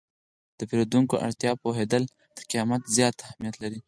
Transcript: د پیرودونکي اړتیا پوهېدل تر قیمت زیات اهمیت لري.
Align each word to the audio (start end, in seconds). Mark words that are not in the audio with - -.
د 0.57 0.59
پیرودونکي 0.69 1.15
اړتیا 1.25 1.51
پوهېدل 1.63 2.03
تر 2.35 2.43
قیمت 2.51 2.81
زیات 2.95 3.15
اهمیت 3.25 3.55
لري. 3.63 3.79